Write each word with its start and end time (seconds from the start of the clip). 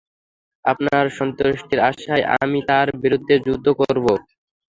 আপনার 0.65 1.05
সন্তুষ্টির 1.17 1.79
আশায় 1.89 2.23
আমি 2.35 2.59
তার 2.69 2.87
বিরুদ্ধে 3.03 3.35
যুদ্ধ 3.45 3.67
করব। 3.81 4.05